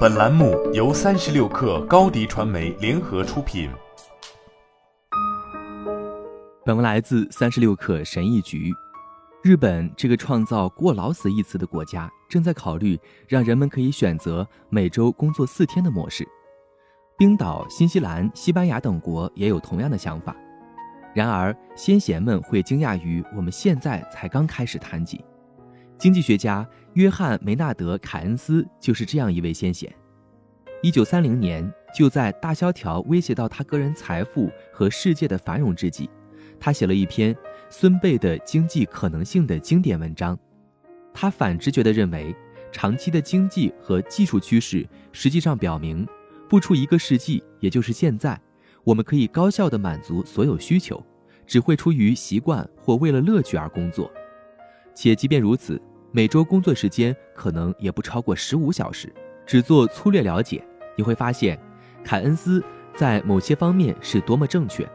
[0.00, 3.70] 本栏目由三十六氪高低传媒联合出品。
[6.66, 8.74] 本文来自三十六氪神译局。
[9.42, 16.28] 日本这个创造“过劳死”一词的国家，正在考虑让人们可以选择每周工作四天的模式。
[17.16, 20.36] 冰岛、新西兰、西班牙等国也有同样的想法。
[21.14, 25.24] 然而，先贤们会惊讶于我们现在才刚开始谈及。
[26.00, 29.94] 经济学家约翰·梅纳德·凯恩斯就是这样一位先贤。
[30.82, 36.08] 一九三零年，就在大萧条威胁到他个人财富和世界的繁荣之际，
[36.58, 37.36] 他写了一篇
[37.68, 40.38] 孙辈的经济可能性的经典文章。
[41.12, 42.34] 他反直觉地认为，
[42.72, 46.08] 长期的经济和技术趋势实际上表明，
[46.48, 48.40] 不出一个世纪，也就是现在，
[48.84, 51.04] 我们可以高效地满足所有需求，
[51.46, 54.10] 只会出于习惯或为了乐趣而工作。
[54.94, 55.78] 且即便如此。
[56.12, 59.12] 每周工作时间可能也不超过十五小时。
[59.46, 60.64] 只做粗略了解，
[60.96, 61.58] 你会发现，
[62.04, 62.62] 凯恩斯
[62.94, 64.88] 在某些方面是多么正确，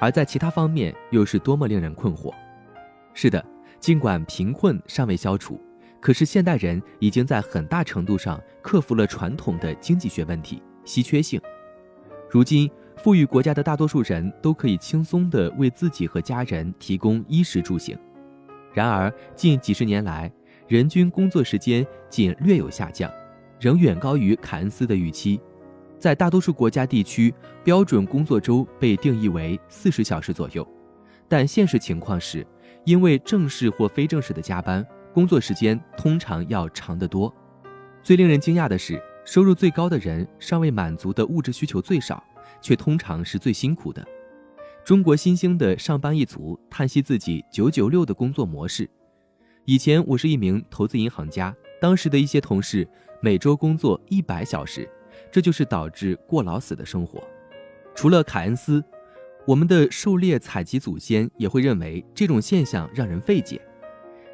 [0.00, 2.32] 而在其他方面又是多么令人困惑。
[3.12, 3.44] 是的，
[3.78, 5.60] 尽管贫困尚未消除，
[6.00, 11.40] 可是现代人已经在很大程度上克服了传统的经济学问题稀缺性。
[12.28, 17.96] 如今，富裕国家的大多数人都可以轻松地为自己和家人提供衣食住行。
[18.72, 20.32] 然而，近几十年来，
[20.66, 23.10] 人均工作时间仅略有下降，
[23.60, 25.38] 仍远高于凯恩斯的预期。
[25.98, 30.66] 在大多数国家地区，标准工作周被定义为四十小时左右，
[31.28, 32.46] 但现实情况是，
[32.84, 37.34] 因为正式或非正式的加班，工作时间通常要长得多。
[38.02, 42.22] 最令人惊讶的是，收入最高的人尚未满足的物质需求最少，
[42.62, 44.02] 却通常是最辛苦的。
[44.82, 48.88] 中国新兴的上班一族叹息自己“九九六”的工作模式。
[49.66, 52.86] 以前我是一名投资银行家，当时的一些同事
[53.22, 54.86] 每周工作一百小时，
[55.32, 57.22] 这就是导致过劳死的生活。
[57.94, 58.84] 除了凯恩斯，
[59.46, 63.58] 我们的狩猎采集祖先也会认为这种现象让人费解。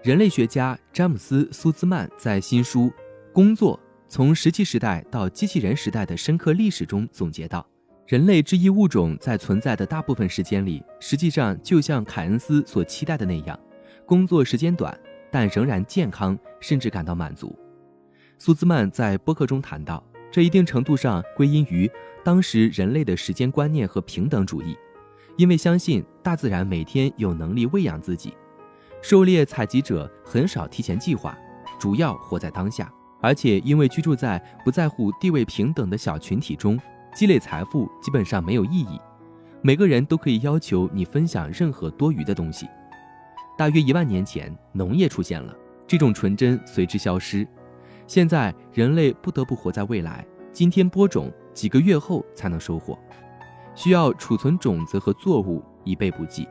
[0.00, 2.82] 人类学家詹姆斯·苏兹曼在新书
[3.32, 7.66] 《工作：从石器时代到机器人时代的深刻历史》中总结道：
[8.06, 13.58] 人类之一物种在存在的大部分时间里，实际上就像凯恩斯所期待的那样，
[14.04, 14.96] 工作时间短。
[15.30, 17.56] 但仍然健康，甚至感到满足。
[18.38, 21.90] 苏兹曼在播客中谈到，这一定程度上归因于
[22.24, 24.76] 当时人类的时间观念和平等主义，
[25.36, 28.34] 因为相信大自然每天有能力喂养自己。
[29.02, 31.36] 狩猎采集者很少提前计划，
[31.78, 36.78] 主要活在当下，而且因为居住在不在乎地位平等的小群体中，
[37.14, 39.00] 积累财富基本上没有意义。
[39.62, 42.66] 每个人都可以要求你分享任何多余的东西。
[43.56, 45.56] 大约一万年前，农业出现了，
[45.86, 47.46] 这种纯真随之消失。
[48.06, 50.24] 现在，人类不得不活在未来。
[50.52, 52.98] 今天播种，几个月后才能收获，
[53.74, 56.46] 需要储存种子和作物以备不济。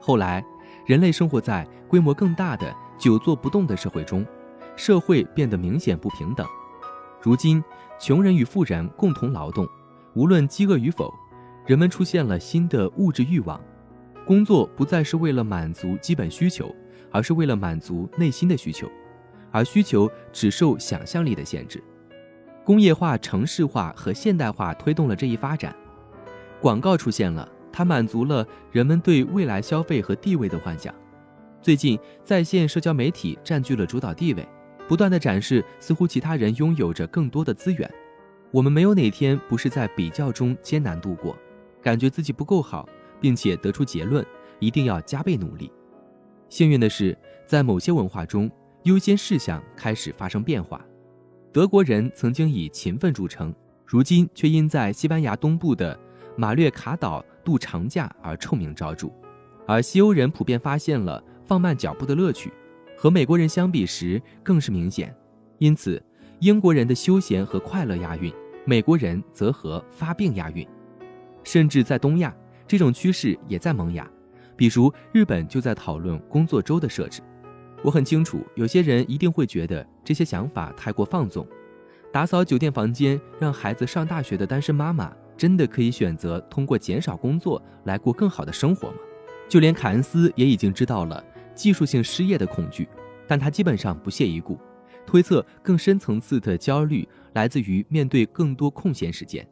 [0.00, 0.44] 后来，
[0.84, 4.26] 人类生活在规模更大的久坐不动的社会中，
[4.74, 6.44] 社会变得明显不平等。
[7.22, 7.62] 如今，
[8.00, 9.66] 穷人与富人共同劳动，
[10.14, 11.12] 无论饥饿与否，
[11.66, 13.60] 人们出现了新的物质欲望。
[14.28, 16.70] 工作不再是为了满足基本需求，
[17.10, 18.86] 而是为了满足内心的需求，
[19.50, 21.82] 而需求只受想象力的限制。
[22.62, 25.74] 工业化、城市化和现代化推动了这一发展。
[26.60, 30.94] 广告出现了，它满足了人们对未来消费和地位的幻想。
[31.62, 34.46] 最近，在线社交媒体占据了主导地位，
[34.86, 37.90] 不断的展示似乎其他人拥有着更多的资源。
[38.50, 41.34] 我们没有哪天不是在比较中艰难度过，
[41.80, 42.86] 感觉自己不够好。
[43.20, 44.24] 并且得出结论，
[44.58, 45.70] 一定要加倍努力。
[46.48, 48.50] 幸运的是，在某些文化中，
[48.84, 50.84] 优先事项开始发生变化。
[51.52, 55.98] 德国人曾经以勤奋著称，如今却因在西班牙东部的
[56.36, 59.08] 马略卡岛度长假而臭名昭著。
[59.66, 62.52] 而西欧人普遍发现了放慢脚步的乐趣，
[62.96, 65.14] 和美国人相比时更是明显。
[65.58, 66.02] 因此，
[66.40, 68.32] 英国人的休闲和快乐押韵，
[68.64, 70.66] 美国人则和发病押韵。
[71.44, 72.34] 甚至在东亚。
[72.68, 74.08] 这种趋势也在萌芽，
[74.54, 77.22] 比如日本就在讨论工作周的设置。
[77.82, 81.46] 我很清楚，有些人一定会觉得这些想法太过放纵。
[82.12, 88.96] 打扫酒店房间让孩子上大学的单身妈妈，真的可以选择通过减少工作来过更好的生活吗？
[89.48, 91.24] 就连凯恩斯也已经知道了
[91.54, 92.86] 技术性失业的恐惧，
[93.26, 94.58] 但他基本上不屑一顾，
[95.06, 99.46] 推测更深层次的焦虑来自于面对更多空闲时间，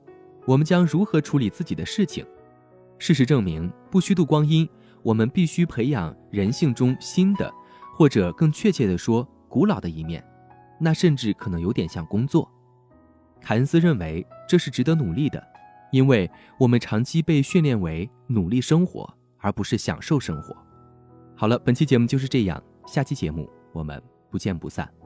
[0.45, 2.27] 我们将如何处理自己的事情？
[2.99, 4.69] 事实证明，不虚度光阴，
[5.03, 7.53] 我们必须培养人性中新的，
[7.97, 10.25] 或者更确切地说，古老的一面。
[10.79, 12.51] 那甚至可能有点像工作。
[13.41, 15.43] 凯恩斯认为这是值得努力的，
[15.91, 19.09] 因为我们长期被训练为努力生活，
[19.39, 20.57] 而不是享受生活。
[21.35, 25.06] 好了，本期节目就是这样，下期节目我们不见不散。